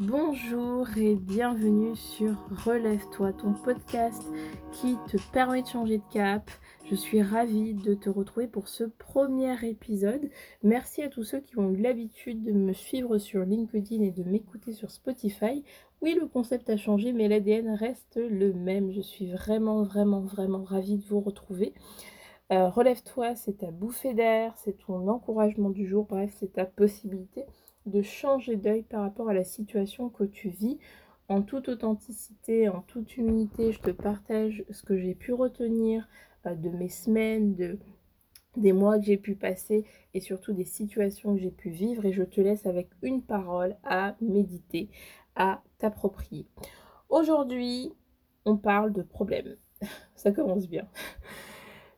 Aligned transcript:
Bonjour 0.00 0.88
et 0.96 1.14
bienvenue 1.14 1.94
sur 1.94 2.34
Relève-toi, 2.64 3.34
ton 3.34 3.52
podcast 3.52 4.22
qui 4.72 4.96
te 5.06 5.18
permet 5.30 5.60
de 5.60 5.66
changer 5.66 5.98
de 5.98 6.10
cap. 6.10 6.50
Je 6.86 6.94
suis 6.94 7.20
ravie 7.20 7.74
de 7.74 7.92
te 7.92 8.08
retrouver 8.08 8.46
pour 8.46 8.68
ce 8.68 8.84
premier 8.84 9.54
épisode. 9.62 10.30
Merci 10.62 11.02
à 11.02 11.10
tous 11.10 11.24
ceux 11.24 11.40
qui 11.40 11.58
ont 11.58 11.70
eu 11.70 11.76
l'habitude 11.76 12.42
de 12.42 12.52
me 12.52 12.72
suivre 12.72 13.18
sur 13.18 13.44
LinkedIn 13.44 14.02
et 14.02 14.10
de 14.10 14.24
m'écouter 14.24 14.72
sur 14.72 14.90
Spotify. 14.90 15.62
Oui, 16.00 16.16
le 16.18 16.26
concept 16.26 16.70
a 16.70 16.78
changé, 16.78 17.12
mais 17.12 17.28
l'ADN 17.28 17.68
reste 17.74 18.16
le 18.16 18.54
même. 18.54 18.92
Je 18.92 19.02
suis 19.02 19.30
vraiment, 19.30 19.82
vraiment, 19.82 20.20
vraiment 20.20 20.64
ravie 20.64 20.96
de 20.96 21.04
vous 21.04 21.20
retrouver. 21.20 21.74
Euh, 22.52 22.70
relève-toi, 22.70 23.34
c'est 23.34 23.58
ta 23.58 23.70
bouffée 23.70 24.14
d'air, 24.14 24.54
c'est 24.56 24.78
ton 24.78 25.08
encouragement 25.08 25.68
du 25.68 25.86
jour, 25.86 26.06
bref, 26.08 26.34
c'est 26.40 26.54
ta 26.54 26.64
possibilité 26.64 27.44
de 27.86 28.02
changer 28.02 28.56
d'œil 28.56 28.82
par 28.82 29.02
rapport 29.02 29.28
à 29.28 29.34
la 29.34 29.44
situation 29.44 30.08
que 30.08 30.24
tu 30.24 30.48
vis. 30.48 30.78
En 31.28 31.42
toute 31.42 31.68
authenticité, 31.68 32.68
en 32.68 32.82
toute 32.82 33.16
humilité, 33.16 33.72
je 33.72 33.80
te 33.80 33.90
partage 33.90 34.64
ce 34.70 34.82
que 34.82 34.98
j'ai 34.98 35.14
pu 35.14 35.32
retenir 35.32 36.08
euh, 36.46 36.54
de 36.54 36.68
mes 36.70 36.88
semaines, 36.88 37.54
de, 37.54 37.78
des 38.56 38.72
mois 38.72 38.98
que 38.98 39.04
j'ai 39.04 39.16
pu 39.16 39.36
passer 39.36 39.84
et 40.14 40.20
surtout 40.20 40.52
des 40.52 40.64
situations 40.64 41.34
que 41.34 41.40
j'ai 41.40 41.50
pu 41.50 41.70
vivre 41.70 42.04
et 42.04 42.12
je 42.12 42.22
te 42.22 42.40
laisse 42.40 42.66
avec 42.66 42.88
une 43.02 43.22
parole 43.22 43.76
à 43.84 44.16
méditer, 44.20 44.90
à 45.36 45.62
t'approprier. 45.78 46.46
Aujourd'hui, 47.08 47.92
on 48.44 48.56
parle 48.56 48.92
de 48.92 49.02
problèmes. 49.02 49.56
Ça 50.14 50.32
commence 50.32 50.68
bien. 50.68 50.88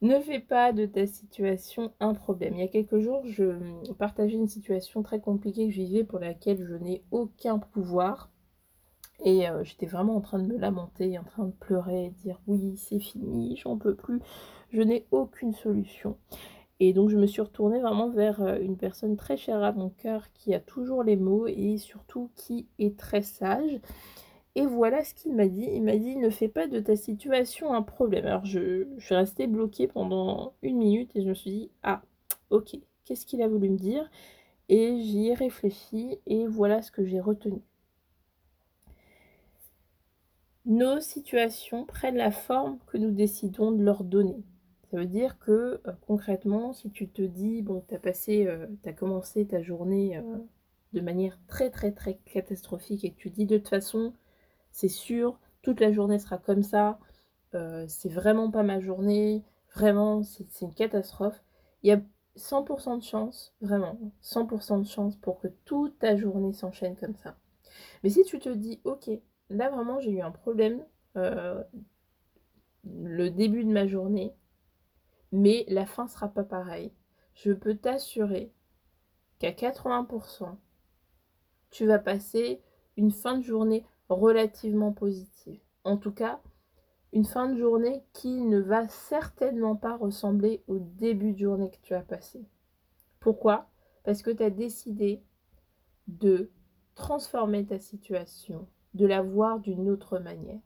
Ne 0.00 0.20
fais 0.20 0.38
pas 0.38 0.72
de 0.72 0.86
ta 0.86 1.08
situation 1.08 1.92
un 1.98 2.14
problème. 2.14 2.54
Il 2.54 2.60
y 2.60 2.64
a 2.64 2.68
quelques 2.68 3.00
jours, 3.00 3.22
je 3.26 3.52
partageais 3.94 4.36
une 4.36 4.46
situation 4.46 5.02
très 5.02 5.20
compliquée 5.20 5.66
que 5.66 5.72
je 5.72 5.82
vivais 5.82 6.04
pour 6.04 6.20
laquelle 6.20 6.64
je 6.64 6.74
n'ai 6.74 7.02
aucun 7.10 7.58
pouvoir. 7.58 8.30
Et 9.24 9.48
euh, 9.48 9.64
j'étais 9.64 9.86
vraiment 9.86 10.14
en 10.14 10.20
train 10.20 10.38
de 10.38 10.46
me 10.46 10.56
lamenter, 10.56 11.18
en 11.18 11.24
train 11.24 11.46
de 11.46 11.52
pleurer, 11.52 12.12
dire 12.22 12.40
oui, 12.46 12.76
c'est 12.76 13.00
fini, 13.00 13.56
j'en 13.56 13.76
peux 13.76 13.96
plus, 13.96 14.20
je 14.70 14.80
n'ai 14.80 15.06
aucune 15.10 15.52
solution. 15.52 16.16
Et 16.78 16.92
donc 16.92 17.10
je 17.10 17.16
me 17.16 17.26
suis 17.26 17.42
retournée 17.42 17.80
vraiment 17.80 18.08
vers 18.08 18.40
euh, 18.40 18.60
une 18.60 18.76
personne 18.76 19.16
très 19.16 19.36
chère 19.36 19.64
à 19.64 19.72
mon 19.72 19.90
cœur 19.90 20.32
qui 20.32 20.54
a 20.54 20.60
toujours 20.60 21.02
les 21.02 21.16
mots 21.16 21.48
et 21.48 21.76
surtout 21.78 22.30
qui 22.36 22.68
est 22.78 22.96
très 22.96 23.22
sage 23.22 23.80
et 24.58 24.66
voilà 24.66 25.04
ce 25.04 25.14
qu'il 25.14 25.36
m'a 25.36 25.46
dit. 25.46 25.68
Il 25.72 25.84
m'a 25.84 25.96
dit 25.96 26.16
ne 26.16 26.30
fais 26.30 26.48
pas 26.48 26.66
de 26.66 26.80
ta 26.80 26.96
situation 26.96 27.72
un 27.72 27.82
problème. 27.82 28.26
Alors 28.26 28.44
je, 28.44 28.88
suis 28.98 29.14
restée 29.14 29.46
bloquée 29.46 29.86
pendant 29.86 30.54
une 30.62 30.78
minute 30.78 31.14
et 31.14 31.22
je 31.22 31.28
me 31.28 31.34
suis 31.34 31.50
dit 31.50 31.70
ah 31.84 32.02
ok, 32.50 32.76
qu'est-ce 33.04 33.24
qu'il 33.24 33.40
a 33.40 33.46
voulu 33.46 33.70
me 33.70 33.76
dire? 33.76 34.10
Et 34.68 35.00
j'y 35.00 35.28
ai 35.28 35.34
réfléchi 35.34 36.18
et 36.26 36.48
voilà 36.48 36.82
ce 36.82 36.90
que 36.90 37.04
j'ai 37.04 37.20
retenu. 37.20 37.62
Nos 40.66 40.98
situations 40.98 41.84
prennent 41.86 42.16
la 42.16 42.32
forme 42.32 42.78
que 42.88 42.98
nous 42.98 43.12
décidons 43.12 43.70
de 43.70 43.84
leur 43.84 44.02
donner. 44.02 44.42
Ça 44.90 44.96
veut 44.96 45.06
dire 45.06 45.38
que 45.38 45.80
euh, 45.86 45.92
concrètement, 46.08 46.72
si 46.72 46.90
tu 46.90 47.08
te 47.08 47.22
dis, 47.22 47.62
bon, 47.62 47.84
tu 47.88 47.94
as 47.94 47.98
passé, 48.00 48.46
euh, 48.48 48.66
tu 48.82 48.88
as 48.88 48.92
commencé 48.92 49.46
ta 49.46 49.62
journée 49.62 50.18
euh, 50.18 50.38
de 50.94 51.00
manière 51.00 51.38
très 51.46 51.70
très 51.70 51.92
très 51.92 52.18
catastrophique 52.24 53.04
et 53.04 53.12
que 53.12 53.16
tu 53.16 53.30
dis 53.30 53.46
de 53.46 53.56
toute 53.56 53.68
façon, 53.68 54.12
c'est 54.72 54.88
sûr, 54.88 55.38
toute 55.62 55.80
la 55.80 55.92
journée 55.92 56.18
sera 56.18 56.38
comme 56.38 56.62
ça, 56.62 56.98
euh, 57.54 57.84
c'est 57.88 58.08
vraiment 58.08 58.50
pas 58.50 58.62
ma 58.62 58.80
journée, 58.80 59.44
vraiment, 59.74 60.22
c'est 60.22 60.60
une 60.60 60.74
catastrophe. 60.74 61.42
Il 61.82 61.88
y 61.88 61.92
a 61.92 62.00
100% 62.36 62.98
de 62.98 63.02
chance, 63.02 63.54
vraiment, 63.60 63.98
100% 64.22 64.78
de 64.80 64.86
chance 64.86 65.16
pour 65.16 65.40
que 65.40 65.48
toute 65.64 65.98
ta 65.98 66.16
journée 66.16 66.52
s'enchaîne 66.52 66.96
comme 66.96 67.16
ça. 67.16 67.36
Mais 68.02 68.10
si 68.10 68.24
tu 68.24 68.38
te 68.38 68.48
dis, 68.48 68.80
ok, 68.84 69.10
là 69.50 69.70
vraiment 69.70 70.00
j'ai 70.00 70.12
eu 70.12 70.20
un 70.20 70.30
problème 70.30 70.84
euh, 71.16 71.62
le 72.84 73.30
début 73.30 73.64
de 73.64 73.70
ma 73.70 73.86
journée, 73.86 74.34
mais 75.32 75.64
la 75.68 75.86
fin 75.86 76.06
sera 76.06 76.28
pas 76.28 76.44
pareille, 76.44 76.92
je 77.34 77.52
peux 77.52 77.76
t'assurer 77.76 78.52
qu'à 79.38 79.52
80%, 79.52 80.56
tu 81.70 81.86
vas 81.86 81.98
passer 81.98 82.62
une 82.96 83.10
fin 83.10 83.38
de 83.38 83.42
journée 83.42 83.84
relativement 84.08 84.92
positive. 84.92 85.60
En 85.84 85.96
tout 85.96 86.12
cas, 86.12 86.40
une 87.12 87.24
fin 87.24 87.50
de 87.50 87.58
journée 87.58 88.04
qui 88.12 88.42
ne 88.42 88.60
va 88.60 88.88
certainement 88.88 89.76
pas 89.76 89.96
ressembler 89.96 90.62
au 90.66 90.78
début 90.78 91.32
de 91.32 91.38
journée 91.38 91.70
que 91.70 91.80
tu 91.82 91.94
as 91.94 92.02
passé. 92.02 92.44
Pourquoi? 93.20 93.68
Parce 94.04 94.22
que 94.22 94.30
tu 94.30 94.42
as 94.42 94.50
décidé 94.50 95.22
de 96.06 96.50
transformer 96.94 97.66
ta 97.66 97.78
situation, 97.78 98.66
de 98.94 99.06
la 99.06 99.22
voir 99.22 99.60
d'une 99.60 99.88
autre 99.88 100.18
manière. 100.18 100.60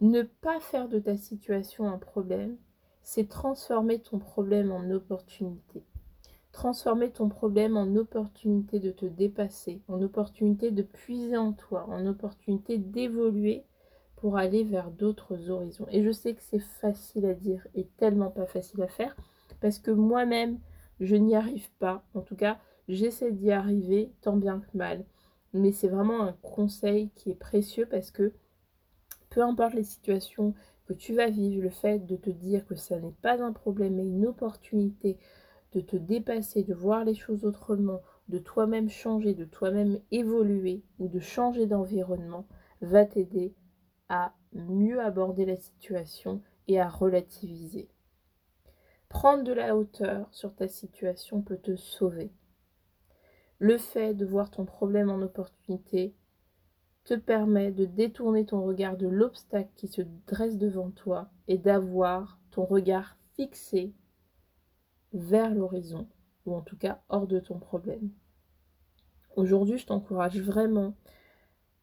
Ne 0.00 0.22
pas 0.22 0.60
faire 0.60 0.88
de 0.88 0.98
ta 0.98 1.16
situation 1.16 1.88
un 1.88 1.98
problème, 1.98 2.56
c'est 3.02 3.28
transformer 3.28 4.00
ton 4.00 4.18
problème 4.18 4.72
en 4.72 4.90
opportunité 4.90 5.84
transformer 6.52 7.10
ton 7.10 7.28
problème 7.28 7.76
en 7.76 7.96
opportunité 7.96 8.78
de 8.78 8.90
te 8.90 9.06
dépasser, 9.06 9.80
en 9.88 10.00
opportunité 10.02 10.70
de 10.70 10.82
puiser 10.82 11.36
en 11.36 11.52
toi, 11.52 11.86
en 11.88 12.06
opportunité 12.06 12.78
d'évoluer 12.78 13.64
pour 14.16 14.36
aller 14.36 14.62
vers 14.62 14.90
d'autres 14.90 15.50
horizons. 15.50 15.86
Et 15.90 16.04
je 16.04 16.12
sais 16.12 16.34
que 16.34 16.42
c'est 16.42 16.60
facile 16.60 17.26
à 17.26 17.34
dire 17.34 17.66
et 17.74 17.86
tellement 17.96 18.30
pas 18.30 18.46
facile 18.46 18.82
à 18.82 18.88
faire 18.88 19.16
parce 19.60 19.78
que 19.78 19.90
moi-même, 19.90 20.58
je 21.00 21.16
n'y 21.16 21.34
arrive 21.34 21.70
pas. 21.78 22.04
En 22.14 22.20
tout 22.20 22.36
cas, 22.36 22.58
j'essaie 22.86 23.32
d'y 23.32 23.50
arriver 23.50 24.12
tant 24.20 24.36
bien 24.36 24.60
que 24.60 24.76
mal. 24.76 25.04
Mais 25.54 25.72
c'est 25.72 25.88
vraiment 25.88 26.22
un 26.22 26.34
conseil 26.42 27.10
qui 27.14 27.30
est 27.30 27.34
précieux 27.34 27.86
parce 27.86 28.10
que 28.10 28.32
peu 29.30 29.42
importe 29.42 29.74
les 29.74 29.84
situations 29.84 30.54
que 30.86 30.92
tu 30.92 31.14
vas 31.14 31.30
vivre, 31.30 31.62
le 31.62 31.70
fait 31.70 32.00
de 32.06 32.16
te 32.16 32.30
dire 32.30 32.66
que 32.66 32.74
ça 32.74 32.98
n'est 32.98 33.14
pas 33.22 33.42
un 33.42 33.52
problème 33.52 33.96
mais 33.96 34.06
une 34.06 34.26
opportunité 34.26 35.18
de 35.72 35.80
te 35.80 35.96
dépasser, 35.96 36.62
de 36.62 36.74
voir 36.74 37.04
les 37.04 37.14
choses 37.14 37.44
autrement, 37.44 38.00
de 38.28 38.38
toi-même 38.38 38.88
changer, 38.88 39.34
de 39.34 39.44
toi-même 39.44 40.00
évoluer 40.10 40.82
ou 40.98 41.08
de 41.08 41.20
changer 41.20 41.66
d'environnement, 41.66 42.46
va 42.80 43.04
t'aider 43.04 43.54
à 44.08 44.34
mieux 44.52 45.00
aborder 45.00 45.46
la 45.46 45.56
situation 45.56 46.42
et 46.68 46.80
à 46.80 46.88
relativiser. 46.88 47.88
Prendre 49.08 49.44
de 49.44 49.52
la 49.52 49.76
hauteur 49.76 50.28
sur 50.32 50.54
ta 50.54 50.68
situation 50.68 51.42
peut 51.42 51.58
te 51.58 51.76
sauver. 51.76 52.32
Le 53.58 53.78
fait 53.78 54.14
de 54.14 54.26
voir 54.26 54.50
ton 54.50 54.64
problème 54.64 55.10
en 55.10 55.20
opportunité 55.20 56.14
te 57.04 57.14
permet 57.14 57.72
de 57.72 57.84
détourner 57.84 58.46
ton 58.46 58.62
regard 58.64 58.96
de 58.96 59.08
l'obstacle 59.08 59.70
qui 59.76 59.88
se 59.88 60.02
dresse 60.26 60.56
devant 60.56 60.90
toi 60.90 61.30
et 61.48 61.58
d'avoir 61.58 62.38
ton 62.50 62.64
regard 62.64 63.16
fixé 63.34 63.92
vers 65.12 65.54
l'horizon, 65.54 66.08
ou 66.46 66.54
en 66.54 66.62
tout 66.62 66.76
cas 66.76 67.02
hors 67.08 67.26
de 67.26 67.38
ton 67.38 67.58
problème. 67.58 68.10
Aujourd'hui, 69.36 69.78
je 69.78 69.86
t'encourage 69.86 70.40
vraiment 70.40 70.94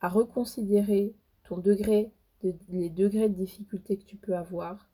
à 0.00 0.08
reconsidérer 0.08 1.14
ton 1.44 1.58
degré 1.58 2.12
les 2.42 2.90
degrés 2.90 3.28
de 3.28 3.34
difficulté 3.34 3.98
que 3.98 4.04
tu 4.04 4.16
peux 4.16 4.34
avoir, 4.34 4.88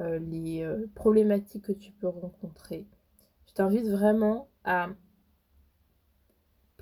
euh, 0.00 0.18
les 0.18 0.62
euh, 0.62 0.86
problématiques 0.94 1.64
que 1.64 1.72
tu 1.72 1.92
peux 1.92 2.08
rencontrer. 2.08 2.86
Je 3.46 3.52
t'invite 3.52 3.86
vraiment 3.86 4.48
à 4.64 4.88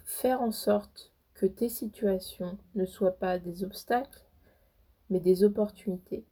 faire 0.05 0.43
en 0.43 0.53
sorte 0.53 1.13
que 1.35 1.47
tes 1.47 1.69
situations 1.69 2.59
ne 2.75 2.87
soient 2.87 3.19
pas 3.19 3.39
des 3.39 3.65
obstacles, 3.65 4.25
mais 5.11 5.21
des 5.21 5.45
opportunités. 5.45 6.25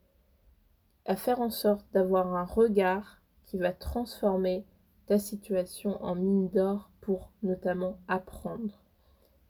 À 1.05 1.17
faire 1.17 1.41
en 1.41 1.51
sorte 1.51 1.87
d'avoir 1.93 2.35
un 2.35 2.45
regard 2.45 3.21
va 3.59 3.73
transformer 3.73 4.65
ta 5.07 5.19
situation 5.19 6.03
en 6.03 6.15
mine 6.15 6.49
d'or 6.49 6.91
pour 7.01 7.31
notamment 7.43 7.99
apprendre 8.09 8.83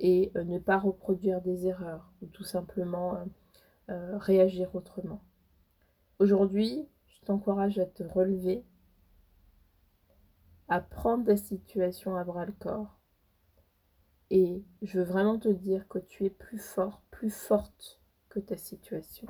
et 0.01 0.33
euh, 0.37 0.45
ne 0.45 0.59
pas 0.59 0.79
reproduire 0.79 1.41
des 1.41 1.67
erreurs 1.67 2.13
ou 2.23 2.27
tout 2.27 2.45
simplement 2.45 3.15
euh, 3.17 3.25
euh, 3.91 4.19
réagir 4.19 4.75
autrement. 4.75 5.23
Aujourd'hui, 6.19 6.89
je 7.07 7.27
t'encourage 7.27 7.79
à 7.79 7.87
te 7.87 8.03
relever, 8.03 8.65
à 10.69 10.81
prendre 10.81 11.25
ta 11.25 11.37
situation 11.37 12.17
à 12.17 12.25
bras 12.25 12.47
le 12.47 12.53
corps 12.53 12.99
et 14.31 14.65
je 14.83 14.99
veux 14.99 15.05
vraiment 15.05 15.39
te 15.39 15.49
dire 15.49 15.87
que 15.89 15.99
tu 15.99 16.25
es 16.25 16.31
plus 16.31 16.59
fort, 16.59 17.03
plus 17.11 17.31
forte 17.31 18.01
que 18.29 18.41
ta 18.41 18.57
situation. 18.57 19.29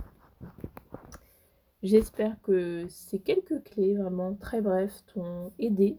J'espère 1.85 2.41
que 2.41 2.87
ces 2.89 3.19
quelques 3.19 3.63
clés, 3.63 3.95
vraiment 3.95 4.35
très 4.35 4.63
brefs, 4.63 5.05
t'ont 5.13 5.53
aidé. 5.59 5.99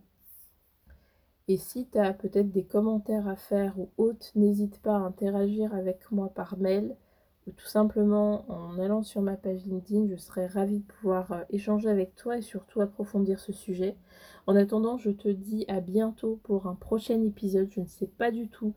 Et 1.48 1.58
si 1.58 1.88
tu 1.88 2.00
as 2.00 2.12
peut-être 2.12 2.52
des 2.52 2.64
commentaires 2.64 3.28
à 3.28 3.36
faire 3.36 3.78
ou 3.78 3.92
autres, 3.98 4.32
n'hésite 4.34 4.80
pas 4.80 4.96
à 4.96 5.02
interagir 5.02 5.76
avec 5.76 6.10
moi 6.10 6.30
par 6.30 6.58
mail 6.58 6.96
ou 7.46 7.52
tout 7.52 7.68
simplement 7.68 8.50
en 8.50 8.80
allant 8.80 9.04
sur 9.04 9.22
ma 9.22 9.38
page 9.38 9.64
LinkedIn. 9.68 10.08
Je 10.08 10.16
serais 10.16 10.48
ravie 10.48 10.80
de 10.80 10.86
pouvoir 10.86 11.32
euh, 11.32 11.44
échanger 11.52 11.88
avec 11.88 12.16
toi 12.16 12.40
et 12.40 12.42
surtout 12.42 12.82
approfondir 12.82 13.40
ce 13.40 13.54
sujet. 13.54 13.96
En 14.48 14.56
attendant, 14.56 14.98
je 14.98 15.12
te 15.12 15.28
dis 15.28 15.66
à 15.68 15.82
bientôt 15.82 16.40
pour 16.42 16.66
un 16.66 16.74
prochain 16.74 17.22
épisode. 17.22 17.70
Je 17.70 17.82
ne 17.82 17.88
sais 17.88 18.08
pas 18.08 18.32
du 18.32 18.50
tout 18.50 18.74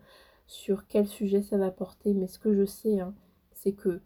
sur 0.47 0.87
quel 0.87 1.07
sujet 1.07 1.41
ça 1.41 1.57
va 1.57 1.71
porter, 1.71 2.13
mais 2.13 2.27
ce 2.27 2.39
que 2.39 2.55
je 2.55 2.67
sais, 2.67 3.01
hein, 3.01 3.15
c'est 3.55 3.73
que 3.73 4.03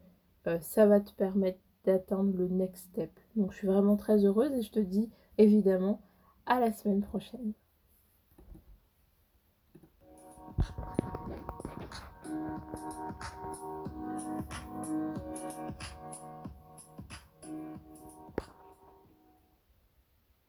euh, 0.47 0.61
ça 0.61 0.87
va 0.87 1.01
te 1.01 1.11
permettre 1.15 1.59
d'atteindre 1.85 2.37
le 2.37 2.49
next 2.49 2.87
step. 2.87 3.11
Donc 3.37 3.53
je 3.53 3.59
suis 3.59 3.67
vraiment 3.67 3.97
très 3.97 4.25
heureuse 4.25 4.53
et 4.53 4.63
je 4.63 4.71
te 4.71 4.81
dis 4.81 5.11
évidemment 5.39 6.01
à 6.47 6.61
la 6.61 6.73
semaine 6.73 7.03
prochaine. 7.03 7.53